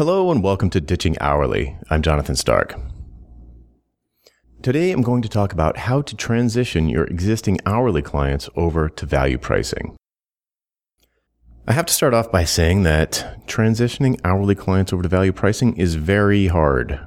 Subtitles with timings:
[0.00, 1.76] Hello and welcome to Ditching Hourly.
[1.90, 2.74] I'm Jonathan Stark.
[4.62, 9.04] Today I'm going to talk about how to transition your existing hourly clients over to
[9.04, 9.98] value pricing.
[11.68, 15.76] I have to start off by saying that transitioning hourly clients over to value pricing
[15.76, 16.98] is very hard.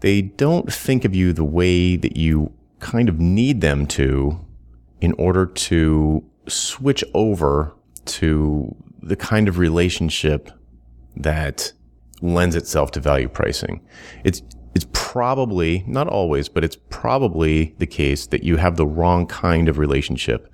[0.00, 4.38] They don't think of you the way that you kind of need them to
[5.00, 7.74] in order to switch over
[8.04, 10.50] to the kind of relationship
[11.16, 11.72] that
[12.22, 13.84] lends itself to value pricing.
[14.24, 14.42] It's
[14.74, 19.68] it's probably not always, but it's probably the case that you have the wrong kind
[19.68, 20.50] of relationship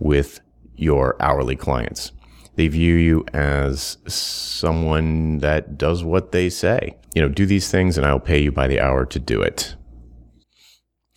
[0.00, 0.40] with
[0.74, 2.10] your hourly clients.
[2.56, 6.96] They view you as someone that does what they say.
[7.14, 9.76] You know, do these things and I'll pay you by the hour to do it.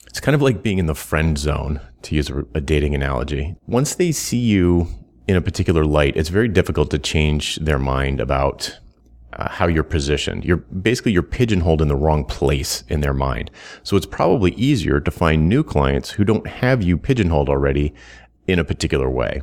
[0.08, 3.56] It's kind of like being in the friend zone, to use a, a dating analogy.
[3.66, 4.88] Once they see you
[5.28, 8.80] in a particular light, it's very difficult to change their mind about
[9.38, 10.46] uh, how you're positioned.
[10.46, 13.52] You're basically you're pigeonholed in the wrong place in their mind.
[13.84, 17.94] So it's probably easier to find new clients who don't have you pigeonholed already
[18.48, 19.42] in a particular way.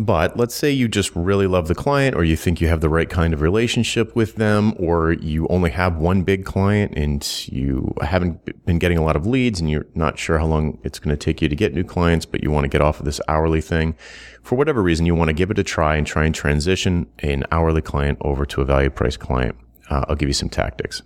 [0.00, 2.88] But let's say you just really love the client or you think you have the
[2.88, 7.92] right kind of relationship with them or you only have one big client and you
[8.00, 11.10] haven't been getting a lot of leads and you're not sure how long it's going
[11.10, 13.20] to take you to get new clients, but you want to get off of this
[13.26, 13.96] hourly thing.
[14.44, 17.42] For whatever reason, you want to give it a try and try and transition an
[17.50, 19.56] hourly client over to a value price client.
[19.90, 21.02] Uh, I'll give you some tactics.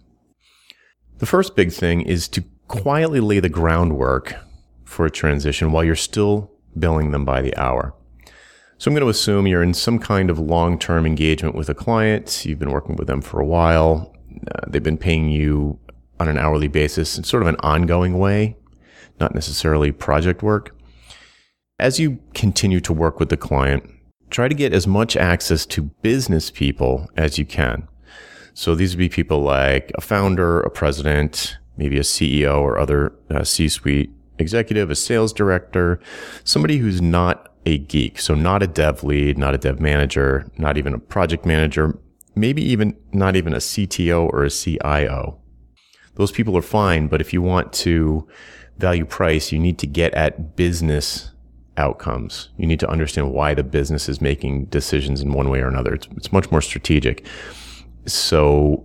[1.17, 4.37] The first big thing is to quietly lay the groundwork
[4.85, 7.95] for a transition while you're still billing them by the hour.
[8.83, 12.45] So I'm going to assume you're in some kind of long-term engagement with a client.
[12.45, 14.13] You've been working with them for a while.
[14.51, 15.79] Uh, they've been paying you
[16.19, 18.57] on an hourly basis in sort of an ongoing way,
[19.21, 20.77] not necessarily project work.
[21.79, 23.89] As you continue to work with the client,
[24.31, 27.87] try to get as much access to business people as you can.
[28.53, 33.13] So these would be people like a founder, a president, maybe a CEO or other
[33.31, 34.11] uh, C-suite
[34.41, 36.01] executive, a sales director,
[36.42, 38.18] somebody who's not a geek.
[38.18, 41.98] So not a dev lead, not a dev manager, not even a project manager,
[42.34, 45.39] maybe even not even a CTO or a CIO.
[46.14, 48.27] Those people are fine, but if you want to
[48.78, 51.30] value price, you need to get at business
[51.77, 52.50] outcomes.
[52.58, 55.94] You need to understand why the business is making decisions in one way or another.
[55.94, 57.27] It's, it's much more strategic.
[58.06, 58.84] So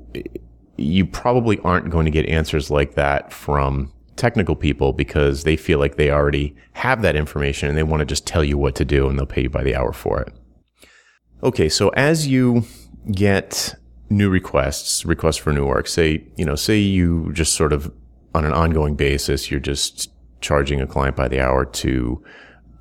[0.78, 5.80] you probably aren't going to get answers like that from technical people because they feel
[5.80, 8.86] like they already have that information and they want to just tell you what to
[8.86, 10.34] do and they'll pay you by the hour for it.
[11.44, 12.64] Okay, so as you
[13.12, 13.76] get
[14.10, 17.94] new requests, requests for new work, say, you know, say you just sort of
[18.34, 20.12] on an ongoing basis, you're just
[20.42, 22.24] charging a client by the hour to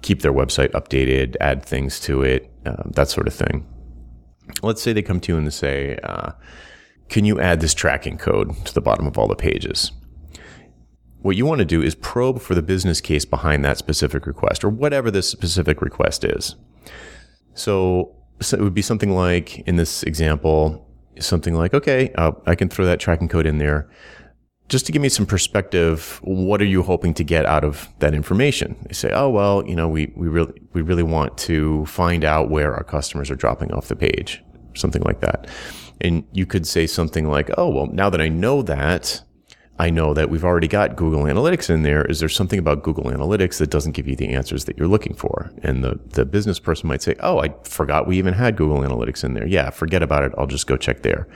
[0.03, 3.67] keep their website updated, add things to it, uh, that sort of thing.
[4.63, 6.33] Let's say they come to you and they say, uh,
[7.09, 9.93] can you add this tracking code to the bottom of all the pages?
[11.21, 14.63] What you want to do is probe for the business case behind that specific request
[14.63, 16.55] or whatever this specific request is.
[17.55, 20.87] So, so it would be something like in this example,
[21.19, 23.89] something like, okay, uh, I can throw that tracking code in there.
[24.69, 28.15] Just to give me some perspective, what are you hoping to get out of that
[28.15, 28.77] information?
[28.87, 32.51] They say, oh, well, you know, we, we really, we really want to find out
[32.51, 34.43] where our customers are dropping off the page,
[34.75, 35.47] something like that.
[36.01, 39.23] And you could say something like, oh, well, now that I know that,
[39.79, 42.05] I know that we've already got Google Analytics in there.
[42.07, 45.15] Is there something about Google Analytics that doesn't give you the answers that you're looking
[45.15, 45.53] for?
[45.63, 49.23] And the, the business person might say, Oh, I forgot we even had Google Analytics
[49.23, 49.47] in there.
[49.47, 50.33] Yeah, forget about it.
[50.39, 51.29] I'll just go check there.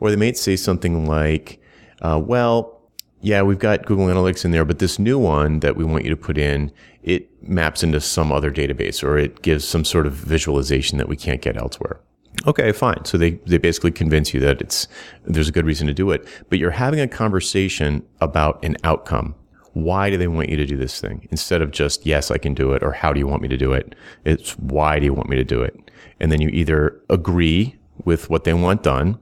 [0.00, 1.60] Or they might say something like,
[2.02, 2.78] uh, well,
[3.20, 6.10] yeah, we've got Google Analytics in there, but this new one that we want you
[6.10, 6.70] to put in,
[7.02, 11.16] it maps into some other database or it gives some sort of visualization that we
[11.16, 12.00] can't get elsewhere.
[12.48, 13.04] Okay, fine.
[13.04, 14.88] So they, they basically convince you that it's,
[15.26, 19.34] there's a good reason to do it, but you're having a conversation about an outcome.
[19.74, 21.28] Why do they want you to do this thing?
[21.30, 23.58] Instead of just, yes, I can do it, or how do you want me to
[23.58, 23.94] do it?
[24.24, 25.90] It's why do you want me to do it?
[26.20, 27.76] And then you either agree
[28.06, 29.18] with what they want done,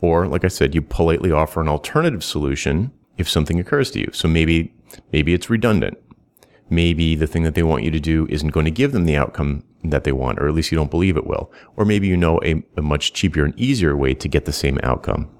[0.00, 4.08] or like I said, you politely offer an alternative solution if something occurs to you.
[4.12, 4.72] So maybe,
[5.12, 5.98] maybe it's redundant.
[6.70, 9.16] Maybe the thing that they want you to do isn't going to give them the
[9.16, 11.52] outcome that they want, or at least you don't believe it will.
[11.76, 14.78] Or maybe you know a, a much cheaper and easier way to get the same
[14.82, 15.30] outcome.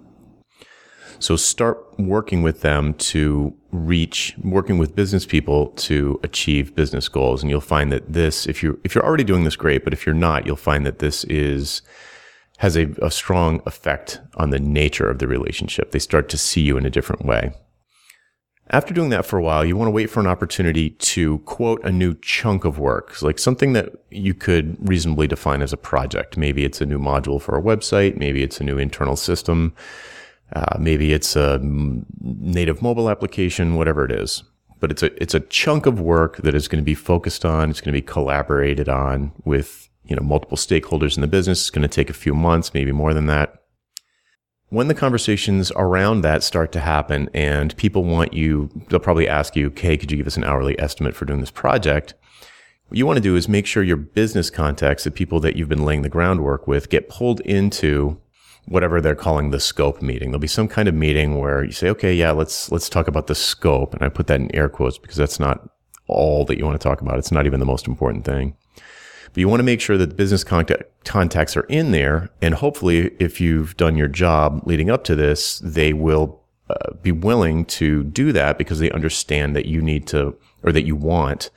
[1.21, 7.43] So start working with them to reach, working with business people to achieve business goals.
[7.43, 10.07] And you'll find that this, if you're, if you're already doing this great, but if
[10.07, 11.83] you're not, you'll find that this is,
[12.59, 15.91] has a, a strong effect on the nature of the relationship.
[15.91, 17.53] They start to see you in a different way.
[18.71, 21.83] After doing that for a while, you want to wait for an opportunity to quote
[21.85, 26.37] a new chunk of work, like something that you could reasonably define as a project.
[26.37, 28.19] Maybe it's a new module for a website.
[28.19, 29.75] Maybe it's a new internal system.
[30.53, 34.43] Uh, maybe it's a native mobile application, whatever it is.
[34.81, 37.71] But it's a, it's a chunk of work that is going to be focused on.
[37.71, 41.61] It's going to be collaborated on with, you know, multiple stakeholders in the business.
[41.61, 43.63] It's going to take a few months, maybe more than that
[44.71, 49.57] when the conversations around that start to happen and people want you, they'll probably ask
[49.57, 52.15] you, okay, could you give us an hourly estimate for doing this project?
[52.89, 55.69] What you want to do is make sure your business contacts, the people that you've
[55.69, 58.21] been laying the groundwork with, get pulled into
[58.67, 60.31] whatever they're calling the scope meeting.
[60.31, 63.27] There'll be some kind of meeting where you say, okay, yeah, let's, let's talk about
[63.27, 63.95] the scope.
[63.95, 65.67] And I put that in air quotes because that's not
[66.07, 67.19] all that you want to talk about.
[67.19, 68.55] It's not even the most important thing.
[69.33, 72.31] But you want to make sure that the business contact, contacts are in there.
[72.43, 77.13] And hopefully, if you've done your job leading up to this, they will uh, be
[77.13, 81.51] willing to do that because they understand that you need to, or that you want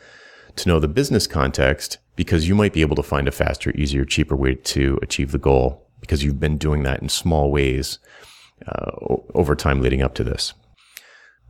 [0.55, 4.05] to know the business context because you might be able to find a faster, easier,
[4.05, 7.99] cheaper way to achieve the goal because you've been doing that in small ways
[8.67, 8.91] uh,
[9.33, 10.53] over time leading up to this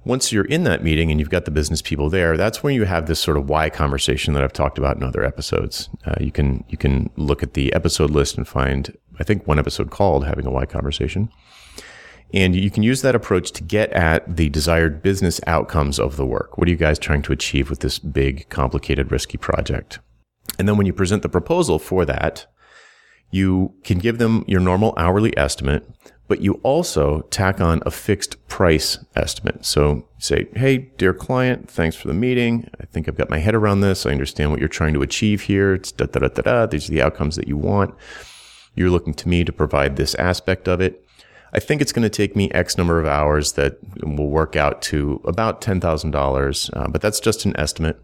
[0.04, 2.86] once you're in that meeting and you've got the business people there, that's when you
[2.86, 5.90] have this sort of why conversation that I've talked about in other episodes.
[6.06, 9.60] Uh, you can you can look at the episode list and find I think one
[9.60, 11.30] episode called having a why conversation.
[12.34, 16.26] And you can use that approach to get at the desired business outcomes of the
[16.26, 16.58] work.
[16.58, 20.00] What are you guys trying to achieve with this big, complicated, risky project?
[20.58, 22.46] And then when you present the proposal for that,
[23.32, 25.88] you can give them your normal hourly estimate,
[26.32, 29.66] but you also tack on a fixed price estimate.
[29.66, 32.70] So say, Hey, dear client, thanks for the meeting.
[32.80, 34.06] I think I've got my head around this.
[34.06, 35.74] I understand what you're trying to achieve here.
[35.74, 36.66] It's da, da, da, da, da.
[36.68, 37.94] These are the outcomes that you want.
[38.76, 41.06] You're looking to me to provide this aspect of it.
[41.52, 44.82] I think it's going to take me X number of hours that will work out
[44.84, 46.70] to about $10,000.
[46.74, 48.00] Uh, but that's just an estimate.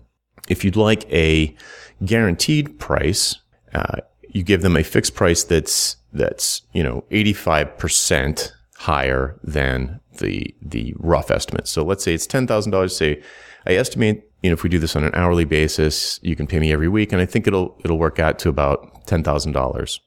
[0.49, 1.55] If you'd like a
[2.03, 3.37] guaranteed price,
[3.73, 10.53] uh, you give them a fixed price that's that's, you know, 85% higher than the,
[10.61, 11.67] the rough estimate.
[11.67, 12.91] So let's say it's $10,000.
[12.91, 13.21] Say
[13.65, 16.59] I estimate, you know, if we do this on an hourly basis, you can pay
[16.59, 17.11] me every week.
[17.11, 19.99] And I think it'll, it'll work out to about $10,000.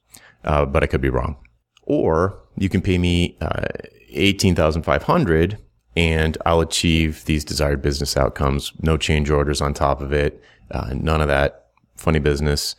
[0.44, 1.36] Uh, but I could be wrong.
[1.82, 3.66] Or you can pay me, uh,
[4.12, 5.58] 18,500
[5.96, 8.72] and I'll achieve these desired business outcomes.
[8.80, 10.42] No change orders on top of it.
[10.70, 11.66] Uh, none of that
[11.96, 12.76] funny business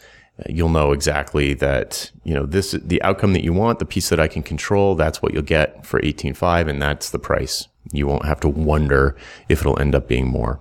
[0.48, 4.20] you'll know exactly that, you know, this, the outcome that you want, the piece that
[4.20, 7.68] I can control, that's what you'll get for 18.5 and that's the price.
[7.92, 9.16] You won't have to wonder
[9.50, 10.60] if it'll end up being more.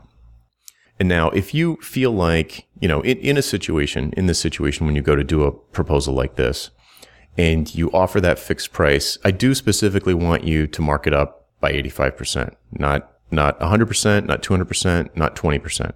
[0.98, 4.86] And now if you feel like, you know, in, in a situation, in this situation,
[4.86, 6.70] when you go to do a proposal like this
[7.38, 11.48] and you offer that fixed price, I do specifically want you to mark it up
[11.60, 15.92] by 85%, not, not 100%, not 200%, not 20%.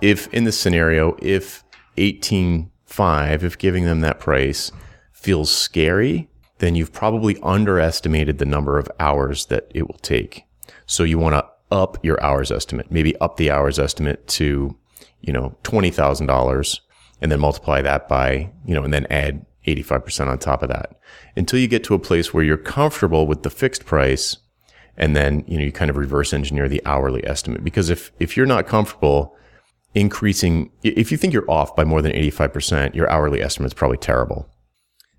[0.00, 1.64] If in this scenario, if
[1.96, 4.70] 18 five, if giving them that price
[5.12, 6.28] feels scary,
[6.58, 10.44] then you've probably underestimated the number of hours that it will take.
[10.86, 14.76] So you want to up your hours estimate, maybe up the hours estimate to,
[15.22, 16.80] you know, $20,000
[17.20, 21.00] and then multiply that by, you know, and then add 85% on top of that
[21.34, 24.36] until you get to a place where you're comfortable with the fixed price.
[24.96, 28.36] And then, you know, you kind of reverse engineer the hourly estimate because if, if
[28.36, 29.34] you're not comfortable
[29.94, 33.98] increasing, if you think you're off by more than 85%, your hourly estimate is probably
[33.98, 34.48] terrible.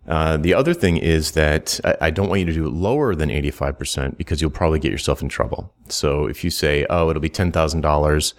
[0.08, 3.16] Uh, the other thing is that I, I, don't want you to do it lower
[3.16, 5.74] than 85% because you'll probably get yourself in trouble.
[5.88, 8.34] So if you say, oh, it'll be $10,000,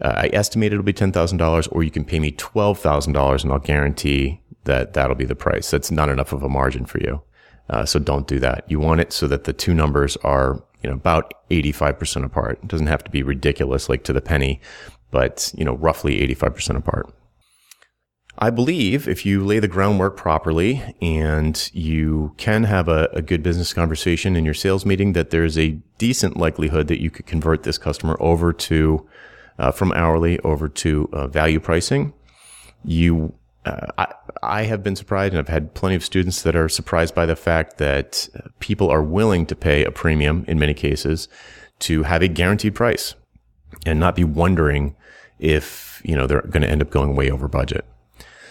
[0.00, 4.40] uh, I estimate it'll be $10,000, or you can pay me $12,000 and I'll guarantee
[4.64, 5.70] that that'll be the price.
[5.70, 7.22] That's not enough of a margin for you.
[7.68, 8.64] Uh, so don't do that.
[8.68, 12.60] You want it so that the two numbers are, you know, about 85% apart.
[12.62, 14.60] It doesn't have to be ridiculous, like to the penny,
[15.14, 17.14] but, you know, roughly 85% apart.
[18.36, 23.40] I believe if you lay the groundwork properly and you can have a, a, good
[23.40, 27.62] business conversation in your sales meeting, that there's a decent likelihood that you could convert
[27.62, 29.08] this customer over to
[29.60, 32.12] uh, from hourly over to uh, value pricing.
[32.84, 36.68] You, uh, I, I have been surprised, and I've had plenty of students that are
[36.68, 40.74] surprised by the fact that uh, people are willing to pay a premium in many
[40.74, 41.28] cases
[41.78, 43.14] to have a guaranteed price
[43.86, 44.96] and not be wondering
[45.44, 47.84] if, you know, they're going to end up going way over budget.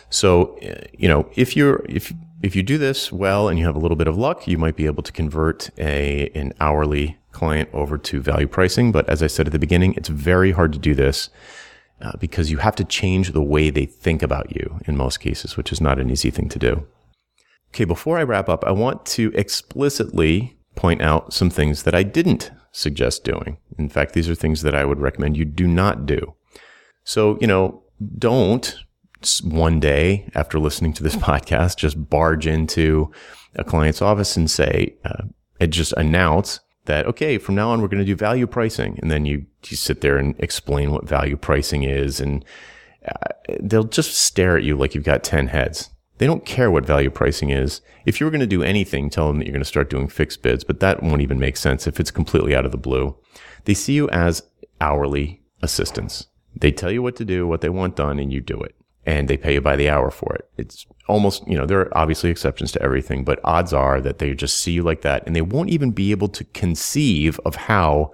[0.09, 0.57] So,
[0.93, 3.97] you know, if you're, if, if you do this well and you have a little
[3.97, 8.21] bit of luck, you might be able to convert a, an hourly client over to
[8.21, 8.91] value pricing.
[8.91, 11.29] But as I said at the beginning, it's very hard to do this
[11.99, 15.57] uh, because you have to change the way they think about you in most cases,
[15.57, 16.85] which is not an easy thing to do.
[17.71, 17.85] Okay.
[17.85, 22.51] Before I wrap up, I want to explicitly point out some things that I didn't
[22.71, 23.57] suggest doing.
[23.79, 26.35] In fact, these are things that I would recommend you do not do.
[27.03, 27.83] So, you know,
[28.17, 28.75] don't
[29.43, 33.11] one day after listening to this podcast just barge into
[33.55, 35.23] a client's office and say, uh,
[35.59, 38.99] and just announce that, okay, from now on, we're going to do value pricing.
[39.01, 42.19] And then you, you sit there and explain what value pricing is.
[42.19, 42.43] And
[43.07, 43.29] uh,
[43.61, 45.89] they'll just stare at you like you've got 10 heads.
[46.17, 47.81] They don't care what value pricing is.
[48.05, 50.07] If you were going to do anything, tell them that you're going to start doing
[50.07, 53.15] fixed bids, but that won't even make sense if it's completely out of the blue.
[53.65, 54.43] They see you as
[54.79, 56.27] hourly assistants.
[56.55, 58.75] They tell you what to do, what they want done, and you do it.
[59.05, 60.49] And they pay you by the hour for it.
[60.57, 64.33] It's almost, you know, there are obviously exceptions to everything, but odds are that they
[64.33, 68.13] just see you like that and they won't even be able to conceive of how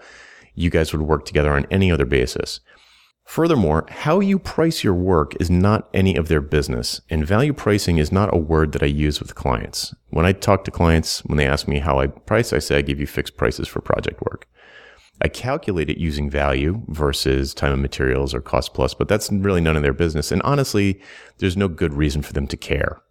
[0.56, 2.60] you guys would work together on any other basis.
[3.30, 8.00] Furthermore, how you price your work is not any of their business, and value pricing
[8.00, 9.94] is not a word that I use with clients.
[10.10, 12.82] When I talk to clients, when they ask me how I price, I say I
[12.82, 14.48] give you fixed prices for project work.
[15.22, 19.62] I calculate it using value versus time and materials or cost plus, but that's really
[19.62, 20.32] none of their business.
[20.32, 21.02] And honestly,
[21.40, 23.02] there's no good reason for them to care.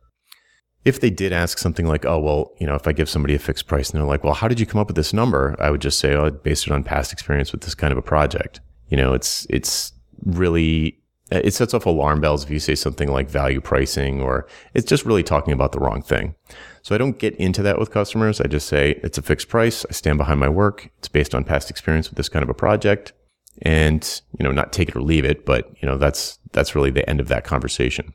[0.85, 3.39] If they did ask something like, oh, well, you know, if I give somebody a
[3.39, 5.55] fixed price and they're like, well, how did you come up with this number?
[5.59, 7.99] I would just say, oh, I based it on past experience with this kind of
[7.99, 8.61] a project.
[8.89, 9.93] You know, it's, it's
[10.25, 10.99] really
[11.31, 14.87] Uh, it sets off alarm bells if you say something like value pricing or it's
[14.87, 16.35] just really talking about the wrong thing.
[16.83, 18.41] So I don't get into that with customers.
[18.41, 19.85] I just say it's a fixed price.
[19.89, 20.91] I stand behind my work.
[20.99, 23.13] It's based on past experience with this kind of a project
[23.61, 26.91] and, you know, not take it or leave it, but you know, that's that's really
[26.91, 28.15] the end of that conversation.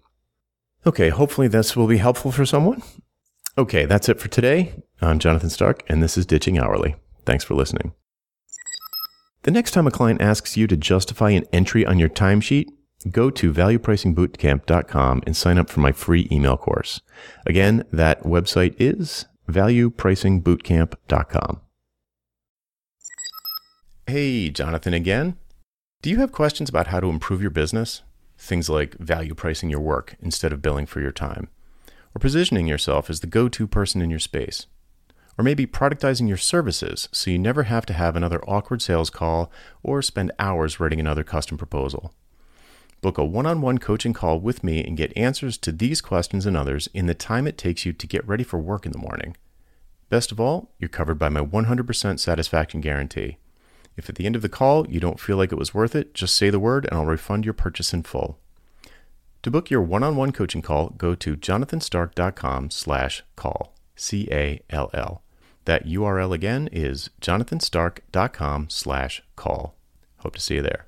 [0.87, 2.81] Okay, hopefully this will be helpful for someone.
[3.57, 4.73] Okay, that's it for today.
[5.01, 6.95] I'm Jonathan Stark and this is Ditching Hourly.
[7.25, 7.93] Thanks for listening.
[9.43, 12.67] The next time a client asks you to justify an entry on your timesheet,
[13.11, 17.01] go to valuepricingbootcamp.com and sign up for my free email course.
[17.45, 21.61] Again, that website is valuepricingbootcamp.com.
[24.07, 25.37] Hey, Jonathan again.
[26.01, 28.01] Do you have questions about how to improve your business?
[28.37, 31.47] Things like value pricing your work instead of billing for your time,
[32.13, 34.67] or positioning yourself as the go to person in your space.
[35.37, 39.51] Or maybe productizing your services so you never have to have another awkward sales call
[39.81, 42.13] or spend hours writing another custom proposal.
[43.03, 46.45] Book a one on one coaching call with me and get answers to these questions
[46.45, 48.97] and others in the time it takes you to get ready for work in the
[48.97, 49.35] morning.
[50.07, 53.39] Best of all, you're covered by my 100% satisfaction guarantee.
[53.97, 56.13] If at the end of the call you don't feel like it was worth it,
[56.13, 58.39] just say the word and I'll refund your purchase in full.
[59.41, 65.21] To book your one-on-one coaching call, go to jonathanstark.com slash call, C-A-L-L.
[65.65, 69.75] That URL again is jonathanstark.com slash call.
[70.19, 70.85] Hope to see you there.